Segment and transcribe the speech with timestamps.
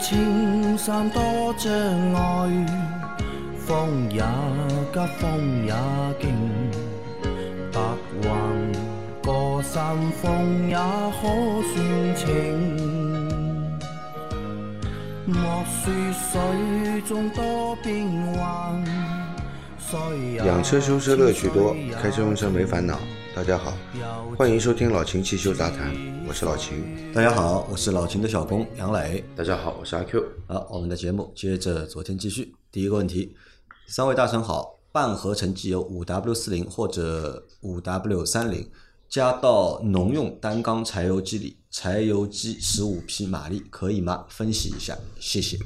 [0.00, 1.22] 青山多
[1.58, 1.70] 障
[2.14, 2.66] 碍，
[3.66, 4.22] 风也
[4.92, 5.74] 急，风也
[6.18, 6.30] 劲，
[7.70, 7.80] 白
[8.22, 8.30] 云
[9.22, 11.28] 过山峰也可
[11.74, 12.26] 算情。
[15.26, 15.38] 莫
[15.84, 18.82] 说水中多变幻，
[19.78, 19.98] 水
[20.32, 22.98] 也养车修车乐趣多，开车用车没烦恼。
[23.32, 23.72] 大家好，
[24.36, 25.94] 欢迎收听老秦汽修杂谈，
[26.26, 27.12] 我是老秦。
[27.14, 29.22] 大家好，我是老秦的小工杨磊。
[29.36, 30.22] 大家好，我是阿 Q。
[30.46, 32.54] 好，我们的节目接着昨天继续。
[32.70, 33.34] 第一个问题，
[33.86, 38.70] 三位大神好，半合成机油五 W 四零或者五 W 三零
[39.08, 44.26] 加到农用单缸柴油机里，柴油机十五匹马力可以吗？
[44.28, 45.58] 分析一下，谢谢。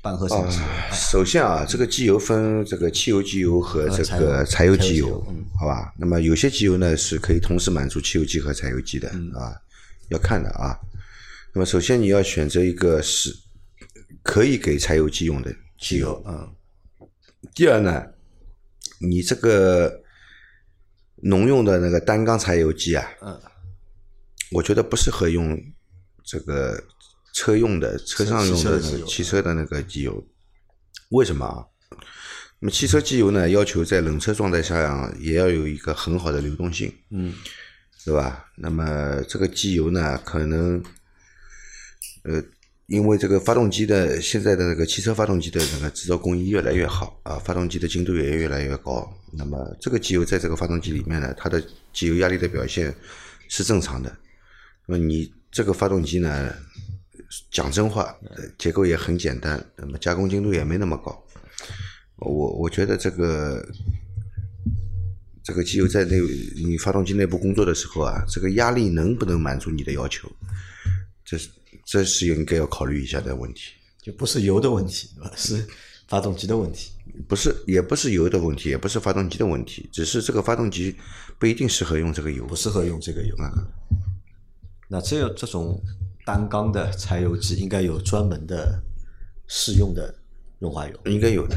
[0.00, 5.92] 半合成机油，啊，首先啊，这个机油分这个汽油机油和这个柴油机油嗯，好吧？
[5.98, 9.52] 那么有些机油呢是可以同时满足汽油机和柴油机的嗯啊，
[10.10, 10.78] 要看的啊。
[11.54, 13.30] 那么首先你要选择一个是
[14.22, 16.54] 可以给柴油机用的机油，嗯，
[17.54, 18.06] 第二呢，
[19.00, 20.02] 你这个
[21.16, 23.40] 农用的那个单缸柴油机啊，嗯，
[24.52, 25.60] 我觉得不适合用
[26.24, 26.82] 这个
[27.34, 30.26] 车用的车上用的那个汽车的那个机油。
[31.10, 31.66] 为什么啊？
[32.60, 37.34] 那么汽车机油呢，要求在冷车状态下啊也要有一个很好的流动性，嗯，
[38.04, 38.46] 对吧？
[38.56, 40.82] 那么这个机油呢，可能，
[42.24, 42.42] 呃，
[42.86, 49.12] 因为这个发动机的现在的那个汽车发动机的那个制造工艺越来越好啊，发动机的精度也越来越高。
[49.32, 51.62] 那么这个机油在这个发动机里面呢，它的
[51.92, 52.94] 机油压力的表现
[53.48, 54.14] 是正常的。
[54.86, 56.54] 那么你这个发动机呢，
[57.50, 58.14] 讲真话，
[58.58, 61.24] 结构也很简单，那么加工精度也没那么高。
[62.16, 63.66] 我我觉得这个
[65.42, 66.20] 这个机油在内
[66.56, 70.30] 你发动机内部工作的时候啊，这个压力能不能满足你的要求，
[71.24, 71.48] 这是
[71.84, 73.72] 这是应该要考虑一下的问题。
[74.00, 75.66] 就不是油的问题， 是
[76.08, 76.90] 发动机的问题。
[77.28, 80.96] 不是，也不是油的问题，也不是发动机的问题，只是这个发动机
[81.38, 82.56] 不一定适合用这个油不。
[82.56, 83.34] 适合用这个油。
[84.88, 85.80] 那这有这种
[86.24, 88.82] 单缸的柴油机，应该有专门的
[89.48, 90.14] 适用的
[90.58, 91.56] 润滑油，应该有的，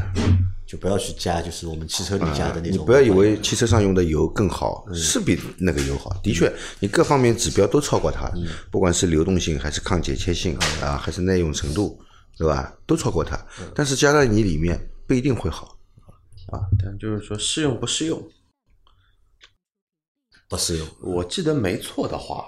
[0.65, 2.71] 就不要去加，就是我们汽车里加的那种。
[2.71, 6.11] 你不要以为汽车上用的油更好，是比那个油好。
[6.23, 8.31] 的确，你各方面指标都超过它，
[8.71, 11.99] 不管是流动性还是抗剪切性啊，还是耐用程度，
[12.37, 12.75] 对吧？
[12.87, 13.39] 都超过它。
[13.75, 15.77] 但是加在你里面不一定会好。
[16.47, 18.27] 啊，但就是说适用不适用？
[20.47, 20.87] 不适用。
[21.01, 22.45] 我记得没错的话，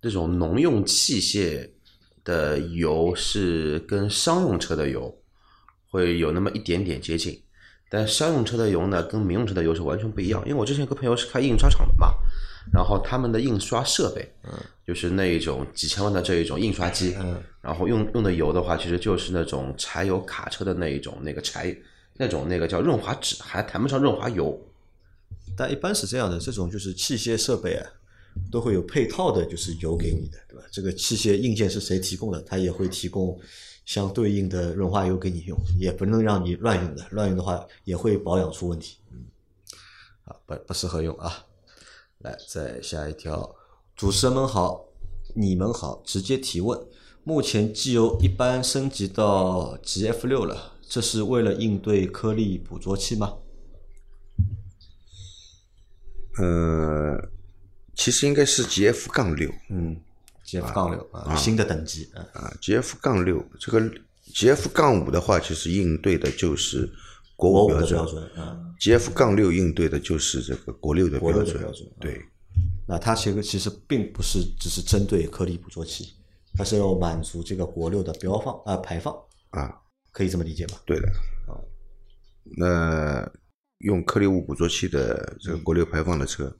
[0.00, 1.70] 这种农用器械
[2.22, 5.14] 的油是跟商用车的油
[5.94, 7.40] 会有那么一点点接近，
[7.88, 10.42] 但商用车的油呢，跟民用车的油是完全不一样。
[10.44, 12.08] 因为我之前有个朋友是开印刷厂的嘛，
[12.72, 14.52] 然后他们的印刷设备，嗯，
[14.84, 21.72] 就是那一种几千万的这一种印刷机，嗯，然后用用的油的话，其实就是那种柴油卡车的那一种那个柴
[22.16, 24.60] 那种那个叫润滑脂，还谈不上润滑油。
[25.56, 27.86] 但一般是这样的，这种就是器械设备啊，
[28.50, 30.64] 都会有配套的，就是油给你的，对吧？
[30.72, 33.38] 这个器械硬件是谁提供的，它也会提供
[33.84, 38.98] 相对应的润滑油给你用，也不能让你乱用的，乱用的话也会保养出问题。
[39.12, 39.26] 嗯，
[40.24, 41.46] 啊，不不适合用啊。
[42.18, 43.54] 来，再下一条，
[43.94, 44.86] 主持人们好，
[45.34, 46.80] 你们好，直接提问。
[47.22, 53.38] 目前机油一般升级到 GF 六了，这是为了应对颗粒捕捉器吗？
[56.38, 57.28] 呃，
[57.94, 60.00] 其实应该是 GF 杠六嗯
[60.44, 63.80] ，GF 杠六啊，新的等级啊，啊，GF 杠六这个
[64.32, 66.88] GF 杠五的话，其实应对的就是
[67.36, 68.58] 国国五的标准啊。
[68.80, 71.44] ，GF 杠六应对的就是这个国六的标准。
[71.44, 72.20] 六的标准对，
[72.86, 76.14] 那它其实其实并不是只是针对颗粒捕捉器，
[76.54, 79.14] 它是要满足这个国六的标放啊、排放，
[79.50, 79.74] 啊，
[80.12, 80.80] 可以这么理解吧？
[80.84, 81.08] 对的。
[81.46, 81.56] 啊
[82.56, 83.26] 那
[83.78, 86.54] 用颗粒物捕捉器的这个国六排放的车，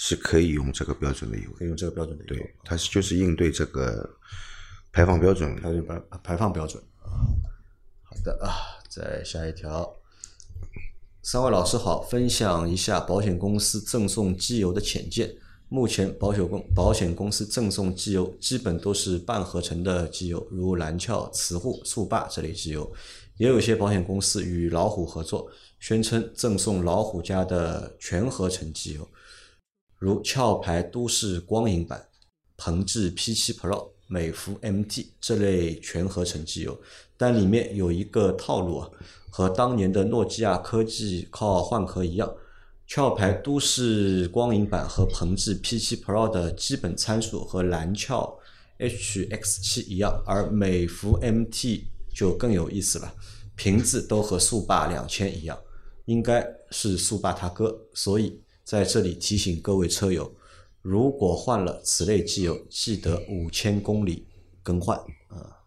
[0.00, 1.50] 是可以用这个标准的油。
[1.58, 4.08] 可以用这个标准的油，对，它是就是应对这个
[4.92, 5.58] 排放标准。
[5.60, 6.80] 它有排排放标准。
[7.02, 9.92] 好的啊，再下一条。
[11.20, 15.34] 三位老师好，分享一下保险公司赠送机油的浅见。
[15.68, 22.90] 目前保险公保险公司赠送机油基本都是半合成的机油，如蓝壳、磁护、速霸这类机油。
[23.36, 29.06] 也有些保险公司与老虎合作，宣称赠送老虎家的全合成机油，
[29.98, 32.08] 如壳牌都市光影版、
[32.56, 36.80] 鹏智 P7 Pro、美孚 MT 这类全合成机油，
[37.16, 38.88] 但里面有一个套路啊，
[39.28, 42.32] 和当年的诺基亚科技靠换壳一样，
[42.88, 48.38] 壳牌都市光影版和鹏智 P7 Pro 的基本参数和蓝壳
[48.78, 51.82] HX 七一样，而美孚 MT
[52.14, 53.12] 就更有意思了，
[53.56, 55.58] 瓶子都和速霸两千一样，
[56.04, 60.30] 应该是速霸他哥，所以在这里提醒各位车友，
[60.82, 64.26] 如果换了此类机油，记得五千公里
[64.62, 64.94] 更换
[65.28, 65.64] 啊。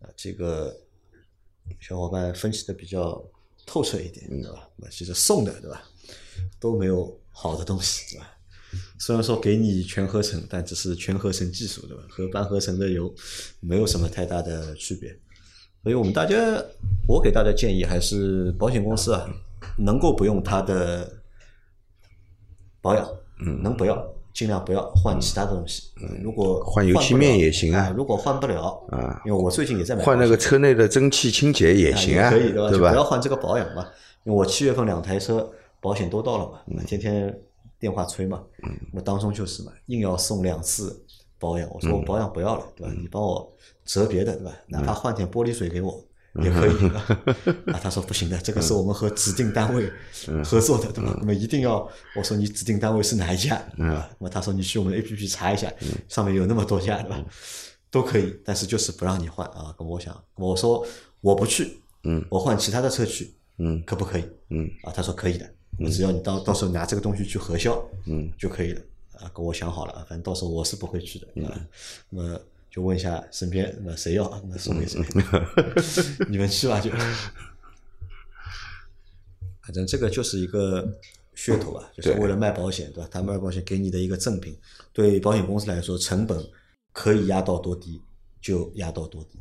[0.00, 0.74] 啊，这个
[1.78, 3.22] 小伙伴分析的比较
[3.66, 4.70] 透彻一点，对吧？
[4.76, 5.82] 那其实送的，对吧？
[6.58, 8.38] 都没有好的东西，对吧？
[8.98, 12.02] 虽然说给你全合成，但只是全合成技术，对吧？
[12.08, 13.14] 和半合成的油
[13.60, 15.14] 没有什么太大的区别。
[15.82, 16.34] 所以我们大家，
[17.06, 19.28] 我给大家建议还是保险公司啊，
[19.76, 21.17] 能够不用它的
[22.88, 23.06] 保养，
[23.44, 24.02] 嗯，能不要
[24.32, 25.90] 尽量不要换其他的东西。
[26.00, 32.70] 嗯，如果换油漆面也行啊啊，如果换不了啊，因为我最近也在买换那个车内的蒸汽清洁也行啊，可以对吧？
[32.70, 33.04] 就不要？
[33.04, 33.86] 换这个保养嘛。
[34.24, 35.50] 因为我七月份两台车
[35.80, 37.38] 保险都到了嘛，嗯天天
[37.78, 38.42] 电话催嘛，
[38.94, 41.04] 我当中就是嘛，硬要送两次
[41.38, 41.68] 保养。
[41.72, 42.92] 我说嗯我保养不要了，对吧？
[42.98, 43.52] 你帮我
[43.84, 44.52] 折别的，对吧？
[44.68, 46.02] 哪嗯怕换点玻璃水给我。
[46.34, 46.88] 也可以
[47.72, 49.90] 啊，他说不行的，这个是我们和指定单位
[50.28, 51.14] 嗯合作的，对吧？
[51.18, 54.10] 那么一定要，我说你指定单位是哪一家，嗯对吧？
[54.18, 55.72] 那么他说你去我们的 A P P 查一下，
[56.08, 57.24] 上面有那么多家，对吧？
[57.90, 59.74] 都可以，但是就是不让你换啊。
[59.78, 60.86] 那么我想，我说
[61.20, 64.24] 我不去，嗯，我换其他的车去，嗯可不可以？
[64.50, 65.50] 嗯啊，他说可以的，
[65.90, 68.80] 只要你到到时候拿这个东西去核销，嗯就可以了。
[69.18, 71.26] 啊，跟我想好了，反正到时候我是不会去的。
[71.34, 71.60] 嗯啊，
[72.10, 72.40] 那么
[72.70, 75.00] 就问一下身边，那谁要，那送给谁，
[76.28, 76.90] 你们去吧就。
[79.62, 80.98] 反正这个就是一个
[81.36, 83.08] 噱头啊，就是为了卖保险，对吧？
[83.12, 84.56] 他卖保险给你的一个赠品，
[84.92, 86.42] 对保险公司来说，成本
[86.92, 88.00] 可以压到多低
[88.40, 89.38] 就压到多低。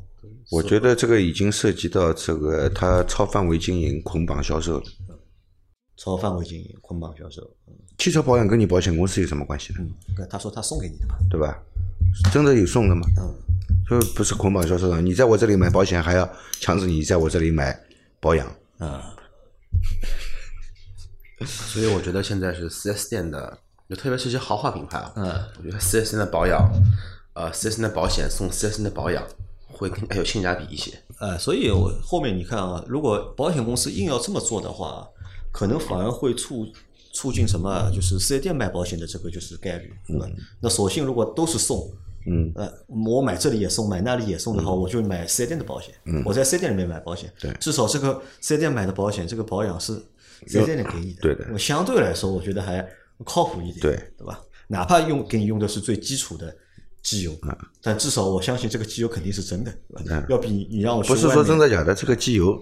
[0.50, 4.86] 我觉得这个已经涉及到这个他超范围经营、捆绑销售了。
[5.96, 7.50] 超范围经营、捆绑销售，
[7.98, 9.80] 汽车保养跟你保险公司有什么关系呢？
[10.20, 11.64] 嗯，他说他送给你的嘛，对吧？
[12.32, 13.02] 真的有送的吗？
[13.20, 13.36] 嗯，
[13.90, 15.02] 就不是捆绑销售的。
[15.02, 17.80] 你在我这里买保险，还要强制你在我这里买
[18.20, 18.48] 保养。
[18.78, 19.16] 啊，
[21.46, 23.58] 所以我觉得现在是四 S 店的，
[23.90, 25.26] 就特别是一些豪华品牌啊，嗯
[25.58, 26.70] 我觉得四 S 店的保养，
[27.34, 29.24] 呃四 S 店的保险送四 S 店的保养
[29.68, 30.92] 会更加有性价比一些。
[31.20, 35.08] 呃，所以我后面你看啊，如果保险公司硬要这么做的话，
[35.52, 36.68] 可能反而会促
[37.18, 37.90] 促进什么啊？
[37.92, 40.28] 就是四 S 店卖保险的这个就是概率，对吧？
[40.62, 41.92] 那索性如果都是送，
[42.28, 45.96] 嗯，呃，我买这里也送，买那里也送的话，我就买四 S 店的保险。
[46.06, 47.52] 嗯，我在四 S 店里面买保险，对。
[47.60, 49.94] 至少这个四 S 店买的保险，这个保养是
[50.46, 51.58] 四 S 店里给你的，对的。
[51.58, 52.88] 相对来说，我觉得还
[53.26, 53.96] 靠谱一点，对。
[54.16, 54.40] 对吧？
[54.68, 56.56] 哪怕用给你用的是最基础的
[57.02, 57.58] 机油，嗯。
[57.82, 60.26] 但至少我相信这个机油肯定是真的，对吧？
[60.30, 62.62] 要比你你让我去不是说真的假的，这个机油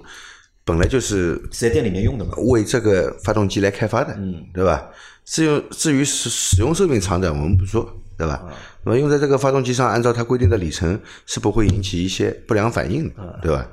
[0.66, 4.90] 本来就是四 S 店里面用的嘛，为这个发动机来开发的，嗯，对吧？
[5.24, 8.34] 至于至于使使用寿命长短，我们不说，对吧？
[8.34, 8.54] 啊
[8.84, 13.70] 那么用在这个发动机上，按照它规定的里程，是不会引起一些不良反应啊的，对吧？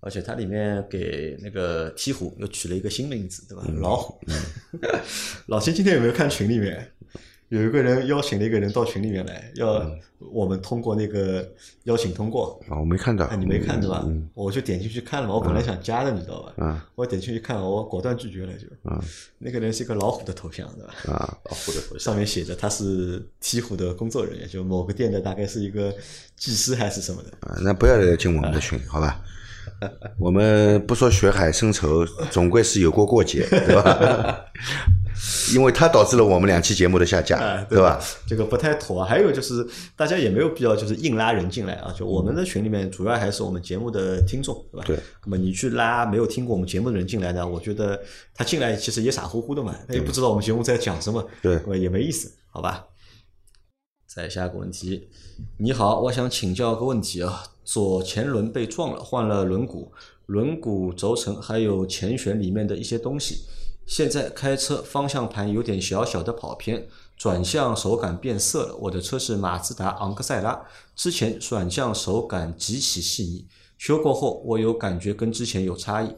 [0.00, 3.64] 而且它里面给那个鹈鹕又取了一个新名字，对吧？
[3.66, 4.20] 嗯老虎。
[5.48, 6.92] 老秦今天有没有看群里面？
[7.48, 10.00] 有一个人邀请了一个人到群里面来，要嗯
[10.32, 11.46] 我们通过那个
[11.84, 12.58] 邀请通过。
[12.68, 14.02] 啊，我没看到哎，，你没看对吧？
[14.06, 16.52] 嗯我就点进去看了嘛，我本来想加的，你知道吧？
[16.56, 18.66] 嗯我点进去看，我果断拒绝了就。
[18.90, 19.00] 嗯
[19.38, 20.94] 那个人是一个老虎的头像，对吧？
[21.12, 25.94] 啊，老虎的头像，上面写着他是鹈鹕的工作人员，就某个店的大概是一个
[26.36, 27.30] 技师还是什么的。
[27.46, 29.20] 啊那不要来进我们的群，好吧？
[30.18, 34.40] 我们不说血海深仇，总归是有过过节，对吧？
[35.54, 38.00] 因为它导致了我们两期节目的下架哎，，对吧？？
[38.26, 39.06] 这个不太妥啊。
[39.08, 41.94] 还有就是，大家也没有必要就是硬拉人进来啊。
[41.96, 44.84] 就我们的群里面，主要还是我们节目的听众，对吧？
[44.86, 44.98] 对。
[45.24, 48.00] 那么你去拉没有听过我们节目的人进来呢，我觉得
[48.34, 52.86] 他进来其实也傻乎乎的嘛，他也不知道我们节目在讲什么，对也没意思，好吧？
[54.06, 55.08] 再下一个问题，
[55.58, 59.88] 你好，我想请教个问题啊，左前轮被撞了，换了轮毂，
[60.26, 63.44] 轮毂轴承还有前悬里面的一些东西，
[63.86, 68.76] 现在开车方向盘有点小小的跑偏，转向手感变色了。
[68.76, 76.16] 我的车是马自达昂克赛拉，之前转向手感极其细腻，修过后我有感觉跟之前有差异。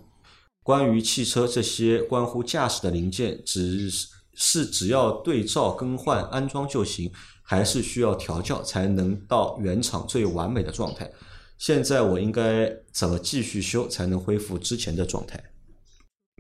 [0.63, 11.11] 关于汽车这些关乎驾驶的零件，只是是只要对照更换安装就行，还是需要调教才能到原厂最完美的状态？
[11.59, 15.43] 现在我应该怎么继续修才能恢复之前的状态？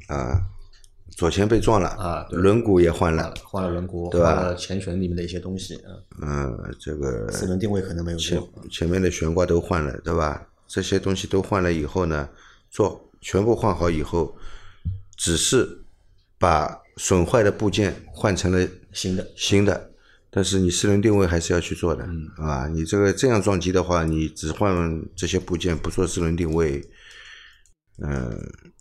[0.09, 0.41] 啊，
[1.11, 2.39] 左前被撞了啊对。
[2.39, 4.35] 轮毂也换了，换了轮毂，对吧？
[4.35, 5.81] 换了前悬里面的一些东西，
[6.21, 10.47] 嗯，嗯，这个四轮定位可能没有前，前面的悬挂都换了，对吧？
[10.67, 12.29] 这些东西都换了以后呢，
[12.71, 14.37] 做全部换好以后，
[15.17, 15.85] 只是
[16.39, 19.91] 把损坏的部件换成了新的新的，
[20.29, 22.05] 但是你四轮定位还是要去做的，
[22.37, 26.83] 啊，你这个这样撞击的话，你只换这些部件不做四轮定位，
[28.03, 28.76] 嗯、这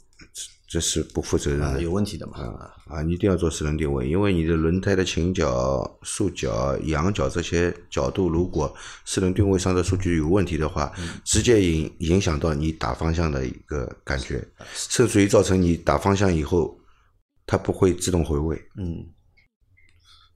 [0.76, 1.82] 这是不负责任啊，的。
[1.82, 2.38] 有问题的嘛。
[2.38, 10.92] 啊啊，你一定要做四轮定位，因为你的轮胎的倾角、竖角、仰角这些角度，如果四轮定位上的数据有问题的话，
[11.24, 16.78] 直接影影响到你打方向的一个感觉，甚至于造成你打方向以后，
[17.46, 18.62] 它不会自动回位。
[18.76, 19.08] 嗯，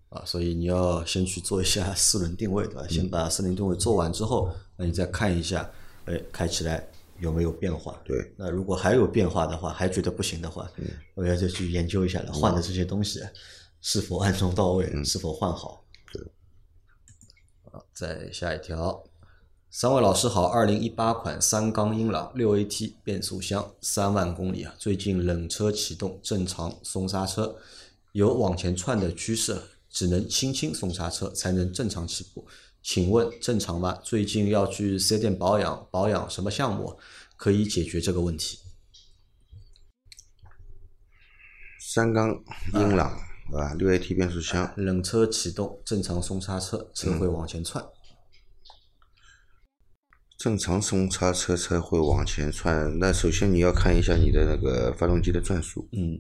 [0.08, 2.88] 啊，所以你要先去做一下四轮定位，对吧？
[2.89, 5.69] 先把四轮定位做完之后，那你再看一下，
[6.05, 6.88] 哎，开起来
[7.20, 8.00] 有没有变化？
[8.04, 10.70] 对，那如果还有变化的话，还觉得不行的话，
[11.16, 13.22] 我要就去研究一下了，换的这些东西
[13.82, 15.86] 是否安装到位，是否换好。
[16.12, 16.22] 对。
[17.72, 19.04] 啊，再下一条，
[19.70, 27.58] 三位老师好，二零一八款三缸英朗六 AT 变速箱，三万公里啊，最近冷车启动正常松刹车，
[28.14, 32.48] 有往前窜的趋势，只能轻轻松刹车才能正常起步。
[32.91, 33.93] 请问正常吗？
[34.03, 37.00] 最近要去四 S 店保养，保养什么项目
[37.38, 38.58] 可以解决这个问题？
[41.79, 42.43] 三缸
[42.74, 43.12] 英朗
[43.53, 47.86] 啊，六 AT 变速箱，冷车启动正常松刹车，车会往前窜。
[50.39, 52.98] 正常松刹车车会往前窜。
[52.98, 56.19] 那首先你要看一下你的那个发动机的转速，嗯，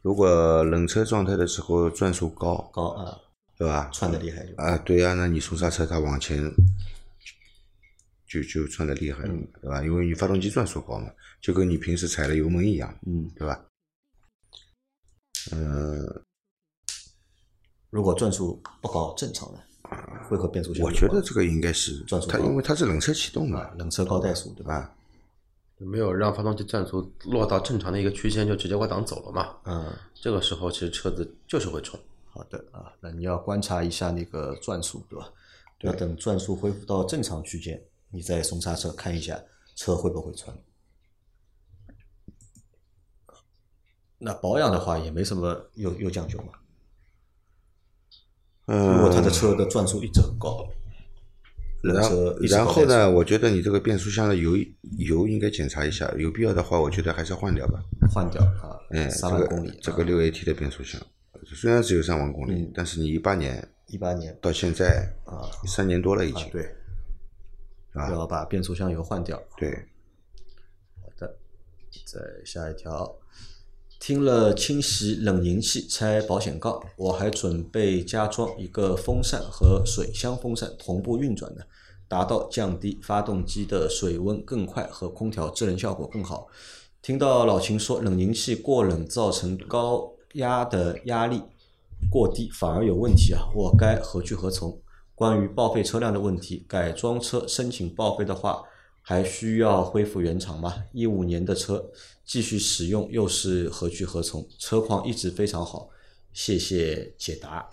[0.00, 3.18] 如果冷车状态的时候转速高，高啊，
[3.62, 3.88] 对吧？
[3.92, 4.54] 窜的厉害就。
[4.56, 6.42] 啊，对呀、那你松刹车它往前
[8.26, 9.80] 就就窜的厉害了，对吧？
[9.84, 11.08] 因为你发动机转速高嘛，
[11.40, 13.64] 就跟你平时踩了油门一样，嗯，对吧？
[15.52, 16.24] 嗯、
[17.90, 19.60] 如果转速不高，正常的，
[20.28, 20.90] 会和变速箱我。
[20.90, 24.74] 觉得这个应该是，转速它因为它是冷车启动嘛，啊，冷车高怠速对吧？
[24.74, 24.94] 啊，
[25.78, 29.56] 没有让发动机转速落到正常的一个区间，就直接挂档走了嘛。
[29.66, 32.00] 嗯，这个时候其实车子就是会冲。
[32.32, 35.30] 好的啊，那你要观察一下那个转速对吧？
[35.82, 39.42] 要等转速恢复到正常区间，你再松刹车看一下
[39.74, 40.56] 车会不会窜。
[44.18, 46.52] 那保养的话也没什么有有讲究嘛。
[48.66, 50.64] 嗯，如果他的车的转速一直很高，
[51.82, 54.56] 冷然后然后呢，我觉得你这个变速箱的油
[54.98, 57.82] 油应该检查一下，有必要的话，我觉得还是换掉吧。
[58.14, 61.02] 换掉啊，哎，三这个万公里，这个六 AT 的变速箱，
[61.44, 66.74] 虽然只有三万公里，嗯但是你一八年一八年到现在啊三年多了已啊经，对，
[67.92, 69.42] 啊要把变速箱油换掉。
[69.56, 69.70] 对，
[71.02, 71.36] 好的，
[72.06, 73.16] 再下一条，
[73.98, 81.62] 听了清洗冷凝器拆保险杠，我还准备加装一个风扇和水箱风扇同步运转呢，
[82.08, 86.48] 达到降低发动机的水温更快和空调制冷效果更好。
[87.00, 91.42] 听到老秦说冷凝器过冷造成高压的压力
[92.10, 94.78] 过低反而有问题啊，我该何去何从？
[95.14, 98.62] 关于报废车辆的问题，改装车申请报废的话，
[99.02, 100.84] 还需要恢复原厂吗？
[100.92, 101.90] 一五年的车
[102.24, 104.44] 继续使用又是何去何从？
[104.58, 105.88] 车况一直非常好，
[106.32, 107.68] 谢谢解答。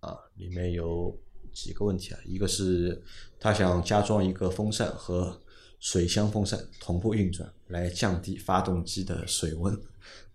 [0.00, 1.16] 啊，里面有
[1.52, 3.02] 几个问题啊，一个是
[3.40, 5.40] 他想加装一个风扇和
[5.80, 9.74] 水箱风扇同步运转，来降低发动机的水温，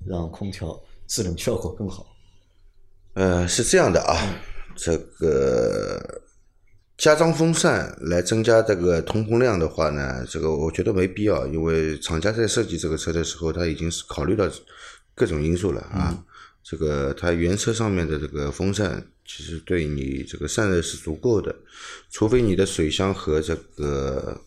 [0.04, 2.16] 让空调制冷效果更好。
[3.16, 4.16] 呃，是这样的啊，
[4.76, 6.22] 这个
[6.98, 14.50] 加装风扇来增加这个通风量的话呢，这个我觉得没必要，因为厂家在设计这个车的时候，他已经是考虑到
[15.16, 16.24] 各种因素了啊。
[16.62, 21.56] 这个它原车上面的这个风扇，其实对你这个散热是足够的，
[22.12, 24.40] 除非你的水箱和这个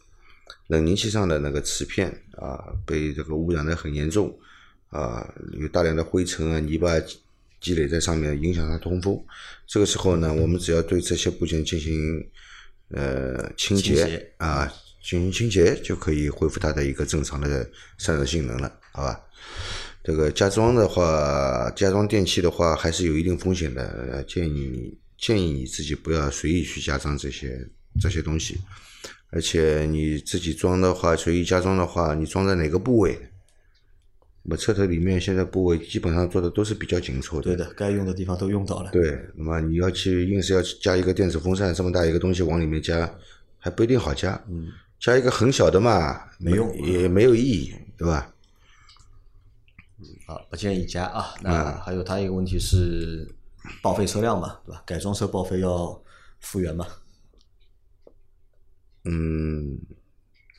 [0.69, 4.33] 冷凝器上的那个瓷片啊被这个污染的很严重
[4.93, 5.27] 啊，
[5.59, 6.93] 有大量的灰尘啊、泥巴
[7.61, 9.19] 积累在上面，影响它通风。
[9.67, 12.23] 这个时候呢，我们只要对这些部件进行
[12.91, 14.71] 呃清洁啊，
[15.03, 19.19] 进行清洁就可以恢复它的一个正常的散热性能了，好吧？
[20.05, 23.83] 这个加装的话，加装电器的话还是有一定风险的，
[24.13, 27.59] 呃建议你建议你自己不要随意去加装这些
[27.99, 28.59] 这些东西，
[29.31, 33.19] 而且你自己装的话，随意加装的话，你装在哪个部位？
[34.45, 38.91] 那么车头里面现在部位基本上做的都是比较紧凑的，对的，该用的地方都用到了。
[38.91, 43.09] 对，那么你要去硬是要去加一个电子风扇这么大一个东西往里面加，
[43.59, 44.43] 还不一定好加。
[44.49, 44.69] 嗯，
[44.99, 48.35] 加一个很小的嘛，没用也没有意义，对吧？
[50.27, 51.35] 好，不建议加啊。
[51.41, 53.33] 那还有他一个问题是
[53.81, 54.83] 报废车辆嘛，对吧？
[54.85, 56.03] 改装车报废要
[56.41, 56.87] 复原嘛？
[59.05, 59.79] 嗯，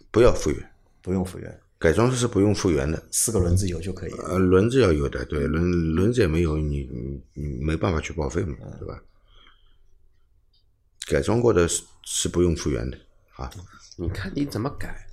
[0.10, 0.72] 不要复原，
[1.02, 3.04] 不用复原，改装车是不用复原的。
[3.12, 4.12] 四个轮子有就可以。
[4.14, 9.04] 呃，轮子要有的，对，轮轮子也没有，你你你没办法去报废嘛，对吧？
[11.06, 12.98] 改装过的是是不用复原的
[13.36, 13.52] 啊。
[13.98, 15.06] 你看你怎么改？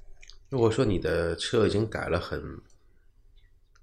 [0.49, 2.41] 如果说你的车已经改了很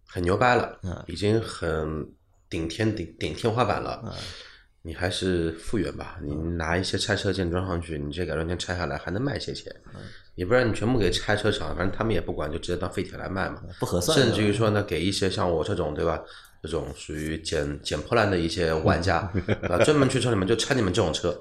[0.06, 2.10] 很牛掰了，嗯已经很
[2.50, 4.16] 顶天顶顶天花板了，
[4.88, 6.18] 你还是复原吧。
[6.24, 9.70] 你拿一些拆车件装上去，你这改装件拆下来还能卖些钱。
[10.34, 13.62] 你不然你全部给拆车厂，反正他们也不管，就直接当废铁来卖嘛。
[13.82, 14.18] 不合算。
[14.18, 16.24] 甚至于说呢，给一些像我这种对吧，
[16.64, 19.18] 这种属于捡捡破烂的一些玩家
[19.68, 21.38] 啊，专门去车里面就拆你们这种车，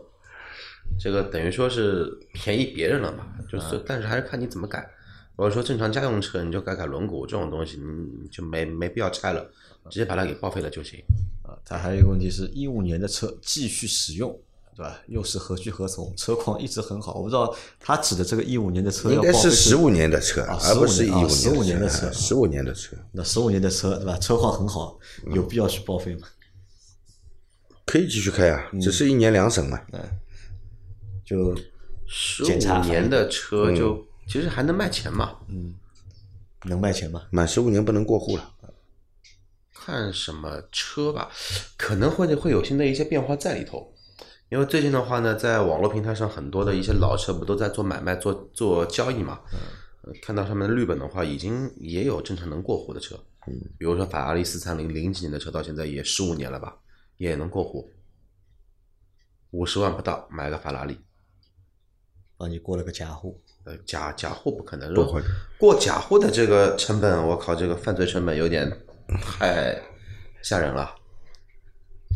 [0.99, 3.29] 这个等于说是便宜别人了嘛。
[3.49, 4.91] 就是，但是还是看你怎么改。
[5.37, 9.49] 如果说正常家用车，你就改改轮毂这种东西，你就没没必要拆了，
[9.89, 10.99] 直接把它给报废了就行。
[11.47, 14.37] 啊，它还有一个问题是，一五年的车继续使用，
[14.75, 15.01] 对吧？
[15.07, 16.13] 又是何去何从？
[16.17, 24.19] 车况一直很好，我不知道他指的这个一五年的车应该要报废是十五年的车，啊而不是15一年啊15五年的车十五年的车那十五年的车，对吧？
[24.19, 24.99] 车况很好，
[25.35, 26.27] 有必要去报废吗？
[27.85, 29.81] 可以继续开啊，只是一年两审嘛。
[29.93, 30.01] 嗯
[31.25, 31.57] 就
[32.07, 35.75] 十检查五年的车就其实还能卖钱嘛，嗯
[36.65, 37.23] 能卖钱吗？
[37.31, 38.55] 满十五年不能过户了。
[39.79, 41.31] 看什么车吧，
[41.77, 43.93] 可能会会有新的一些变化在里头。
[44.49, 49.41] 因为最近的话呢，在网络平台上很多的一些老车不都在做买卖、做做交易嘛？
[50.03, 53.17] 呃看到上面的绿本的话，已经也有正常能过户的车，
[53.77, 56.77] 比如说法拉利四三零零几年的车，到现在也十五年了吧，
[57.17, 57.93] 也能过户，
[59.51, 60.97] 五十万不到买个法拉利，
[62.37, 65.21] 帮你过了个假户，呃，假假货不可能，不会
[65.59, 68.71] 过假货的这个成本，我靠，这个犯罪成本有点
[69.09, 69.83] 太
[70.43, 70.95] 吓人了。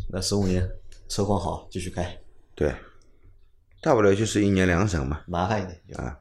[0.09, 0.69] 那十五年
[1.09, 2.21] 车况好，继续开，
[2.55, 2.75] 对，
[3.81, 5.23] 大不了就是一年两审嘛。
[5.27, 6.21] 麻烦一点就啊，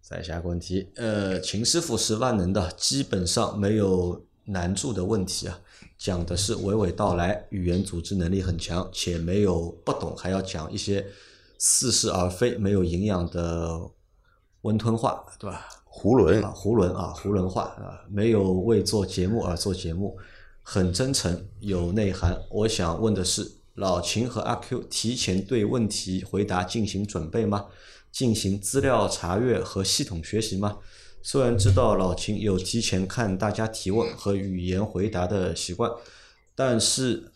[0.00, 5.60] 再下个问题，呃，秦师傅是万能的，基本上没有难住的问题啊。
[5.96, 11.06] 讲的是娓娓道来，语言组织能力很强，且没有不懂，还要讲一些
[11.58, 13.90] 似是而非、没有营养的
[14.64, 15.66] 温吞话，对吧？
[15.90, 20.18] 囫囵啊，囫囵啊，囫囵话啊，没有为做节目而做节目，
[20.62, 22.38] 很真诚，有内涵。
[22.50, 27.66] 我想问的是，老秦和阿 Q 提前对问题回答进行准备吗？
[28.10, 30.78] 进行资料查阅和系统学习吗？
[31.22, 35.90] 虽然知道老秦有提前看大家提问和语言回答的习惯，
[36.54, 37.32] 但是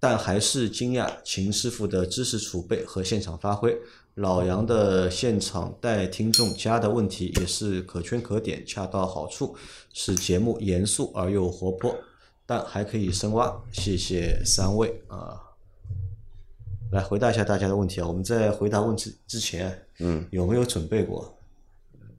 [0.00, 3.76] 但还是惊讶秦师傅的知识储备和现场发挥。
[4.18, 9.54] 老杨的现场带听众加的问题也是可圈可点，恰到好处，
[9.92, 11.96] 使节目严肃而又活泼，
[12.44, 13.62] 但还可以深挖。
[13.70, 15.40] 谢谢三位啊！
[16.90, 18.08] 来回答一下大家的问题啊！
[18.08, 21.38] 我们在回答问题之前，嗯，有没有准备过？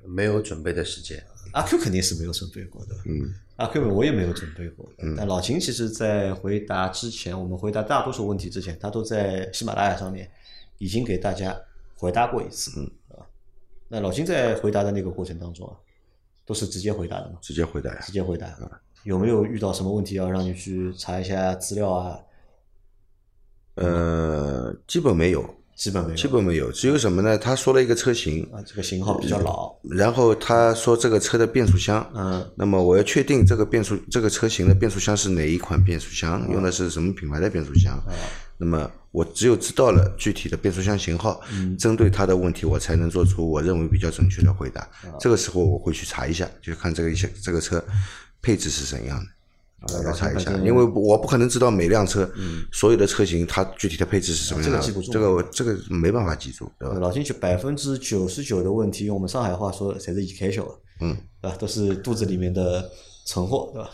[0.05, 5.15] 没有准备的时间，阿 Q 肯定是没有准备过的，嗯，阿 Q 我也没有准备过嗯。
[5.17, 10.31] 但老秦其实，在回答之前，我们回答大多数问题之前，他都在喜马拉雅上面
[10.77, 11.59] 已经给大家
[11.99, 13.27] 回答过一次，嗯啊。
[13.89, 15.75] 那老金在回答的那个过程当中啊，
[16.45, 17.37] 都是直接回答的吗？
[17.41, 18.13] 直接回答呀直。
[18.13, 18.47] 接回答。
[19.03, 22.19] 有没有遇到什么问题要让你去查一下资料啊？
[23.75, 25.41] 呃，基本没有，
[25.79, 26.15] 基本没有。
[26.17, 27.37] 基本没有，只有什么呢？
[27.37, 37.97] 他说了一个车型，啊，这个型号比较老，然后他说这个车的变速箱，嗯，那么我要确定这个变速这个车型的变速箱是哪一款变速箱，用的是什么品牌的变速箱。
[38.57, 44.85] 那么我只有知道了具体的变速箱型号，嗯针对他的问题，我才能做出我认为比较准确的回答。
[45.17, 47.81] 这个时候我会去查一下，就看这个一些这个车
[48.41, 49.25] 配置是怎样的。
[49.81, 52.29] 我要查一下，因为我不可能知道每辆车
[52.71, 56.95] 所有的车型它具体的配置是什么样的，这个记不住这个我这个没办法记住，对吧？
[56.99, 60.63] 老金去百分之九十九的问题，用我们上海话说，才是一开销，
[60.99, 61.55] 嗯，对吧？
[61.57, 62.91] 都是肚子里面的
[63.25, 63.89] 存货，对吧？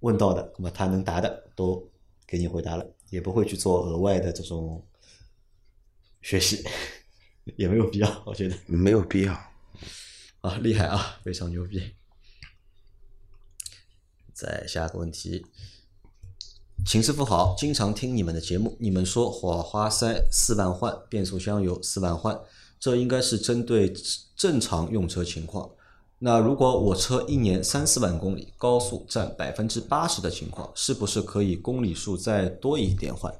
[0.00, 1.90] 问到的，那么他能答的都
[2.26, 4.86] 给你回答了，也不会去做额外的这种
[6.22, 6.62] 学习，
[7.56, 9.32] 也没有必要，我觉得没有必要。
[10.40, 11.82] 啊，厉害啊，非常牛逼。
[14.34, 15.46] 再下个问题，
[16.84, 22.38] 秦师傅好，经常听你们的节目，你们说火花塞四万换，变速箱油四万换，
[22.80, 23.94] 这应该是针对
[24.34, 25.70] 正常用车情况。
[26.18, 33.32] 那如果我车一年三四万公里，高速占百分之八十的情况，是不是可以公里数再多一点换？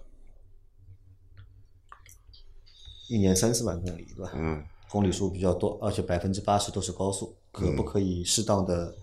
[3.08, 4.32] 一年三四万公里，对吧？
[4.34, 8.94] 嗯，公里数比较多，而且百分之八十都是高速，可不可以适当的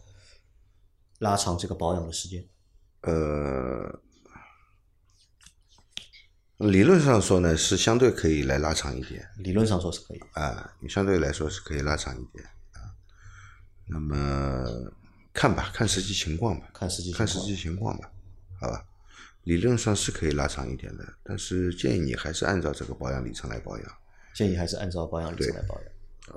[1.22, 2.44] 拉长这个保养的时间？
[3.02, 4.02] 呃，
[6.58, 10.20] 理论上说呢，是相对可以来拉长一点理论上说是可以。
[10.34, 12.90] 啊，你相对来说是可以拉长一点啊。
[13.88, 14.66] 那么
[15.32, 18.12] 看吧，看实际情况吧，看实际情况看实际情况吧，
[18.60, 18.84] 好吧。
[19.44, 23.98] 理论上是可以拉长一点的，但是建议你还是按照这个保养里程来保养。
[24.34, 25.91] 建议还是按照保养里程来保养。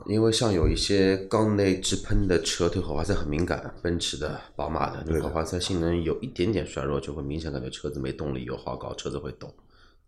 [0.06, 9.54] 因为像有一些缸内直喷的车对火花塞很敏感，奔驰的、宝马的，你火花塞性能有一点点衰弱，就会明显感觉车子没动力，油耗高，车子会抖，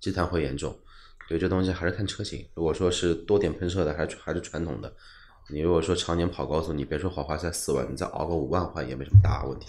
[0.01, 0.77] 积碳会严重。
[1.29, 2.47] 对这东西还是看车型。
[2.55, 4.93] 如果说是多点喷射的，还是还是传统的，
[5.51, 9.67] 你如果说常年跑高速，你别说火花塞四万，你再熬个五万换也没什么大问题。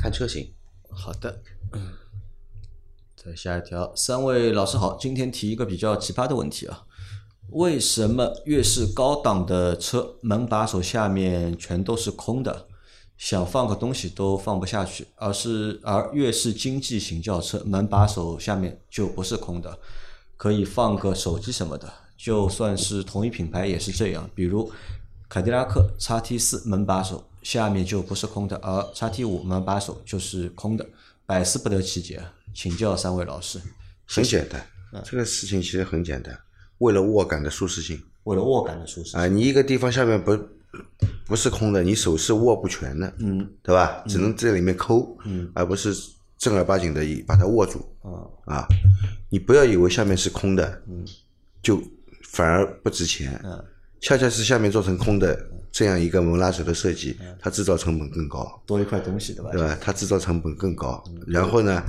[0.00, 0.52] 看车型。
[0.90, 1.92] 好的，嗯，
[3.14, 6.86] 再下一条，三位老师好，今天提一个比较奇葩的问题啊。
[7.50, 12.66] 为什么越是高档的车门把手下面全都是空的，
[13.16, 19.78] 想放个东西都放不下去，而是而越是经济型轿车门把手下面就不是空的，
[20.36, 21.92] 可以放个手机什么的。
[22.16, 24.70] 就算是同一品牌也是这样，比如
[25.28, 30.84] 凯迪拉克 x T 四门把手下面就不是空的，而 x T 五门把手就是空的，
[31.24, 32.22] 百思不得其解。
[32.54, 33.60] 请教三位老师。
[34.04, 34.66] 很简单，
[35.04, 36.36] 这个事情其实很简单。
[36.78, 40.38] 为了握感的舒适性，为了握感的舒适啊，你一个地方下面不
[41.26, 44.02] 不是空的，你手是握不全的，嗯，对吧？
[44.06, 45.92] 只能在里面抠，嗯，而不是
[46.36, 47.84] 正儿八经的把它握住，
[48.46, 48.66] 啊，
[49.28, 51.04] 你不要以为下面是空的，嗯，
[51.62, 51.82] 就
[52.22, 53.64] 反而不值钱，嗯，
[54.00, 55.38] 恰恰是下面做成空的
[55.72, 59.50] 这样一个门拉手的设计，它制造成本更高，多一块东西，对吧？
[59.50, 59.76] 对吧？
[59.80, 61.82] 它制造成本更高，然后呢，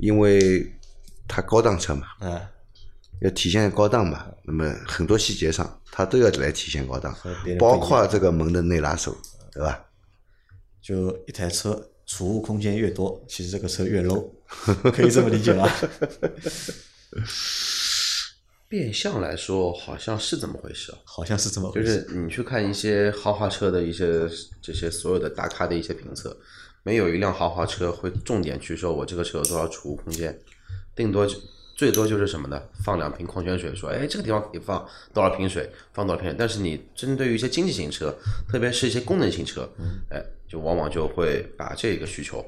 [0.00, 0.70] 因为
[1.26, 2.40] 它高档车嘛，嗯。
[3.22, 7.16] 要体现高档嘛，那么很多细节上它都要来体现高档
[7.58, 9.16] 包括这个门的内拉手，
[9.52, 9.84] 对吧？
[10.82, 14.28] 就一台车储物空间越多，其实这个车越 low，
[14.92, 15.72] 可以这么理解吧？
[18.68, 20.98] 变相来说，好像是这么回事啊。
[21.04, 22.08] 好像是这么回事就事。
[22.08, 24.28] 是你去看一些豪华车的一些
[24.62, 26.34] 这些所有的大咖的一些评测，
[26.82, 30.36] 没有一辆豪华车会重点去说我这个车有多少储物空间，
[30.96, 31.36] 顶多就
[31.82, 32.62] 最多就是什么呢？
[32.84, 36.36] 放两瓶矿泉水，说哎这个地方可以放多少瓶水，放多少瓶水。
[36.38, 38.14] 但是你针对于一些经济型车，
[38.48, 39.68] 特别是一些功能型车，
[40.08, 42.44] 哎，就往往就会把这个需求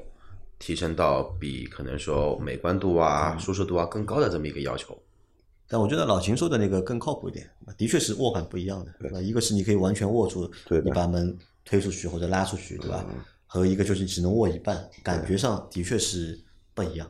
[0.57, 4.97] 提升到比可能说美观度啊、舒适度啊更高的这么一个要求。
[5.67, 7.45] 但我觉得老秦说的那个更靠谱一点，
[7.77, 9.19] 的确是握感不一样的，对吧？
[9.19, 13.05] 一个是你可以完全握住，对你把门推出去或者拉出去，对吧？
[13.45, 16.39] 和一个就是只能握一半，感觉上的确是
[16.73, 17.05] 不一样。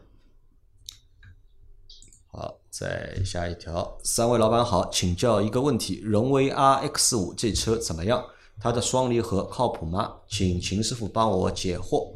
[2.35, 8.21] 好，再下一条，三位老板好，请教一个问题：荣威 RX 五这车怎么样？
[8.59, 10.15] 它的双离合靠谱吗？
[10.27, 12.11] 请秦师傅帮我解惑。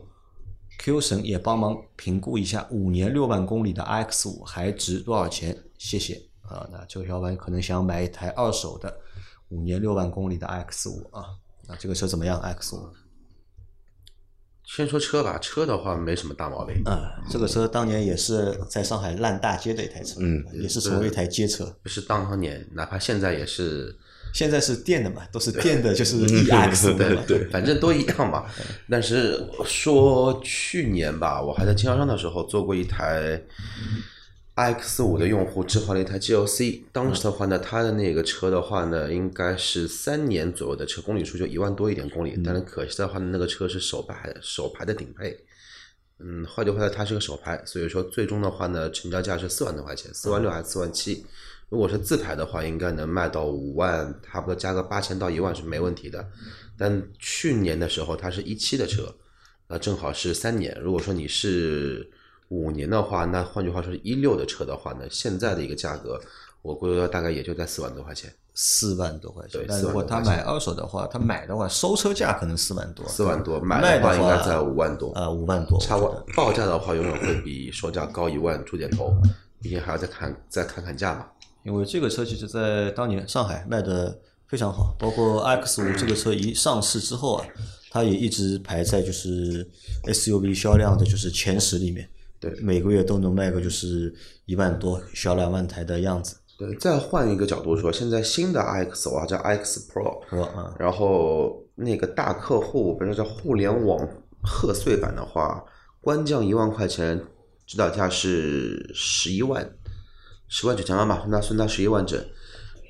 [0.80, 5.58] Q 神也帮忙评估一下，五年六万公里的 RX 五还值多少钱？
[5.78, 6.68] 谢谢啊。
[6.70, 8.94] 那这个小伙伴可能想买一台二手的
[9.50, 11.26] 五年六万公里的 RX 五啊。
[11.66, 12.80] 那这个车怎么样？X 五？
[14.76, 16.80] 先说车吧，车的话没什么大毛病。
[16.86, 21.66] 啊，这个车当年也是在上海烂大街的一台车，嗯也是成为一台街车。
[21.82, 23.98] 不是当年，哪怕现在也是，
[24.32, 27.24] 现在是电的嘛，都是电的，就是 EX 的嘛。
[27.28, 28.46] 对反正都一样嘛。
[28.88, 33.42] 但是说去年吧，我还在经销商的时候做过一台
[34.60, 42.38] iX 五的用户置换了一台 GLC，当时的话呢，它的那个车的话呢，应该是三年左右的车，公里数就一万多一点公里。
[42.44, 45.38] 但是可惜的话呢，那个车是首排首排的顶配。
[46.20, 51.26] 嗯，坏就坏在它是个手排，所以说最终的话呢，成交价是四万多块钱，四万六还是四万七。
[51.70, 56.28] 如果是自排的话，应该能卖到五万，差不多加个八千到一万是没问题的。
[56.78, 59.16] 但去年的时候，它是一七的车，
[59.70, 60.78] 那正好是三年。
[60.82, 62.12] 如果说你是
[62.50, 66.20] 五年的话，那换句话说，一六的车的话呢，现在的一个价格，
[66.62, 68.32] 我估计大概也就在四万多块钱。
[68.62, 75.14] 四万多块钱对，但如果他买二手的话，他买的话收车价可能四万多，四万多，买的的话应该在五万多。
[75.14, 79.14] 啊，五万多，差不多报价的话，永远会比售价高一万出点头，
[79.62, 81.26] 毕竟还要再看再看看价嘛。
[81.64, 87.46] 因为这个车其实在当年上海卖的非常好，包括 X 五这个车一上市之后啊，
[87.92, 89.66] 它也一直排在就是
[90.04, 92.10] SUV 销量的就是前十里面，
[92.40, 94.14] 对每个月都能卖个就是
[94.46, 100.22] 一万多，小两万台的样子，对，再换一个角度说，现在新的 iX 啊叫 iX Pro，
[100.78, 104.08] 然后那个大客户，比如说叫互联网
[104.44, 105.64] 贺岁版的话，
[106.02, 107.22] 官降一万块钱，
[107.66, 109.70] 指导价是十一万，
[110.48, 112.18] 十万九千八吧，那算它十一万整。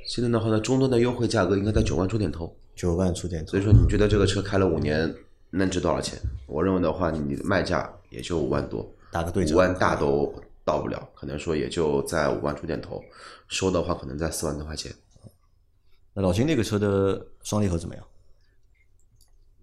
[0.06, 2.56] 现在的话呢，终端的优惠价格应该在九万出点头。
[2.76, 5.14] 九万出点头所以说，你觉得这个车开了五年
[5.52, 6.18] 能值多少钱？
[6.48, 13.04] 我认为的话，你的卖价也就五万多，打个对折，五万大都到不了，可能说也就在五万出点头，
[13.48, 14.94] 收的话可能在四万多块钱。
[16.14, 18.06] 那老秦那个车的双离合怎么样？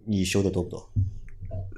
[0.04, 0.90] 你修的多不多？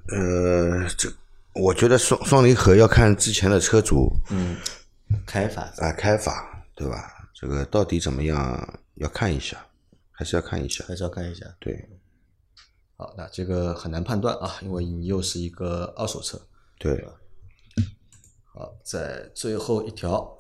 [0.09, 1.11] 呃，这
[1.55, 4.57] 我觉得双双离合要看之前的车主嗯
[5.27, 7.29] 开法啊开法，对吧？
[7.35, 9.65] 这个到底怎么样，要看一下，
[10.11, 10.85] 还是要看一下。
[10.87, 11.47] 还是要看一下。
[11.59, 11.89] 对
[12.97, 16.41] 好，那这个很难判断啊，因为你又是一个二手车。
[16.79, 17.07] 对，
[18.59, 20.37] 好，在最后一条，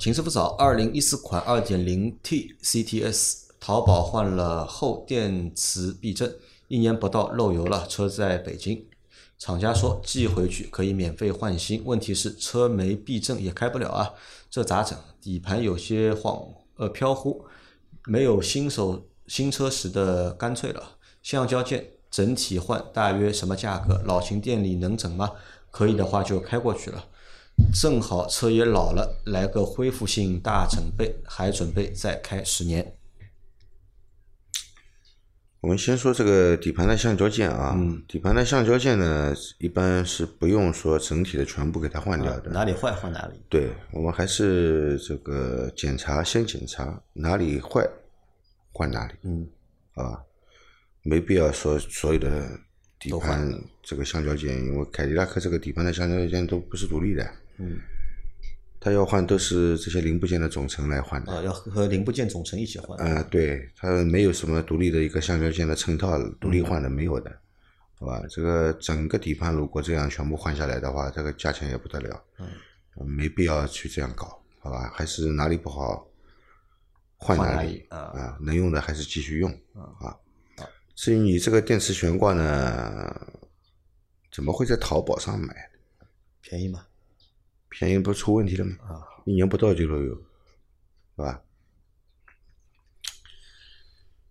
[0.00, 8.84] 秦师傅早，二零一四款二点零 T CTS，淘宝换了后电池避震，一年不到漏油了，车在北京，
[9.38, 14.12] 厂家说寄回去可以免费换新，问题是车没避震也开不了啊，
[14.50, 14.98] 这咋整？
[15.20, 16.42] 底盘有些晃
[16.74, 17.44] 呃飘忽，
[18.06, 20.96] 没有新手新车时的干脆了。
[21.22, 24.02] 橡胶件整体换大约什么价格？
[24.04, 25.30] 老秦店里能整吗？
[25.74, 27.04] 可以的话就开过去了。
[27.74, 32.96] 正好车也老了，来个恢复性大整备，还准备再开十年。
[35.60, 42.50] 我们先说这个底盘的橡胶件啊，底盘的橡胶件呢，一般是不用说整体的全部给它换掉的。
[42.52, 43.42] 哪里坏换哪里。
[43.48, 47.84] 对，我们还是这个检查，先检查哪里坏，
[48.72, 49.14] 换哪里。
[49.22, 49.48] 嗯，
[49.94, 50.22] 啊，
[51.02, 52.46] 没必要说所有的
[53.04, 57.22] 底盘这个橡胶件，因为凯迪拉克这个底盘的橡胶件都不是独立的。
[57.58, 57.78] 嗯，
[58.80, 61.32] 它要换都是这些零部件的总成来换的。
[61.32, 62.98] 啊，要和零部件总成一起换。
[62.98, 67.30] 啊、对，它没有什么独立的一个橡胶件的衬套独立换的，没有的，
[67.98, 68.22] 好吧？
[68.30, 72.48] 这个整个底盘如果这样全部换下来的话，这个价钱也不得了，嗯，
[73.06, 74.90] 没必要去这样搞，好吧？
[74.94, 76.08] 还是哪里不好
[77.18, 79.50] 换哪里啊啊，能用的还是继续用
[80.00, 80.16] 啊。
[80.94, 83.30] 至于你这个电池悬挂呢，
[84.32, 85.70] 怎么会在淘宝上买？
[86.40, 86.86] 便宜吗？
[87.68, 88.76] 便宜不出问题了吗？
[88.82, 91.42] 啊，一年不到就漏油，是吧？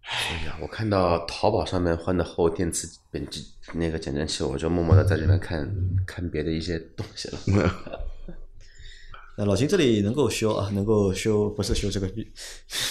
[0.04, 5.70] 哎呀，我看到淘宝上面换的后电池本机那个减震器，我就默默的在里面看
[6.06, 7.40] 看别的一些东西了。
[9.36, 12.32] 那老秦这里能够修啊，能够修不是修这个避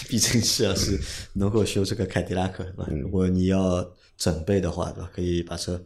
[0.08, 0.98] 避震器啊，是
[1.34, 2.88] 能够修这个凯迪拉克，对吧？
[3.00, 5.10] 如果你要整备的话，对吧？
[5.14, 5.82] 可以把车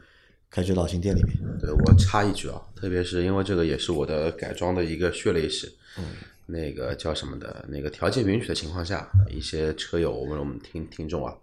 [0.50, 1.36] 开去老秦店里面。
[1.60, 6.04] 对我插一句啊，特别是因为这个也是我的改装的一个血泪史，嗯
[6.46, 11.34] 那个叫什么的，那个条件允许的情况下，一些车友我们我们听听众啊，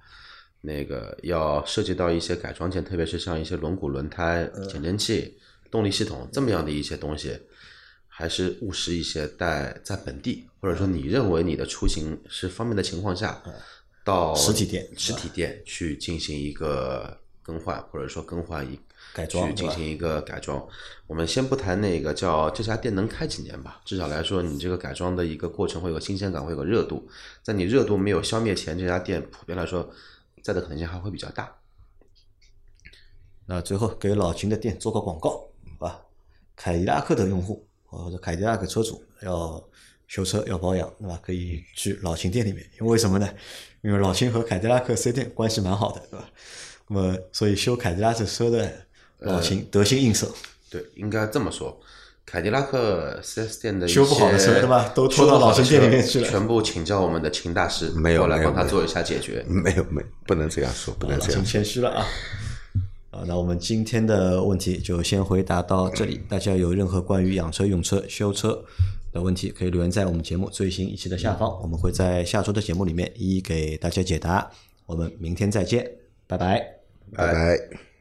[0.61, 5.37] 那个要涉及到一些改装件，特别是像一些轮毂、轮胎、减震器、
[5.69, 7.37] 动力系统这么样的一些东西，
[8.15, 13.41] 还是务实一些，带在本地，或者说你认为你的出行是方便的情况下，
[14.03, 18.79] 到实体店实体店去进行一个更换，或者说更换一
[19.15, 20.63] 改装去进行一个改装。
[21.07, 27.09] 我们先不谈那个叫这家店能开几年吧，至少来说，你这个改装的一个过程会有新鲜感，会有个热度。
[27.41, 29.89] 在你热度没有消灭前，这家店普遍来说
[30.43, 31.51] 在的可能性还会比较大。
[33.47, 36.01] 那最后给老秦的店做个广告，好吧？
[36.55, 37.65] 凯迪拉克的用户
[37.97, 39.63] 或者凯迪拉克车主要
[40.07, 41.19] 修车要保养，对吧？
[41.23, 43.29] 可以去老秦店里面，因为为什么呢？
[43.81, 46.29] 因为老秦和凯迪拉克 4S 店关系蛮好的，对吧？
[46.87, 48.71] 那么所以修凯迪拉克车的
[49.19, 50.33] 老秦得心应手，
[50.69, 51.79] 对，应该这么说。
[52.25, 59.43] 凯迪拉克 4S 店的修不好的车对吧都拖到老秦店里面去了全部请教我们的秦大师，没有来帮他做一下解决。
[59.47, 61.43] 没有没有，不能这样说，不能这样说。
[61.43, 62.05] 谦虚了啊。
[63.13, 66.19] 啊，那我们今天的问题就先回答到这里。
[66.27, 68.65] 大家有任何关于养车、用车、修车
[69.11, 74.49] 的问题，可以留言在我们节目最新一期的下方，我们会在下周的节目里面一一给大家解答。
[74.87, 75.87] 我们明天再见，
[76.25, 76.59] 拜拜。
[77.13, 77.92] 拜拜。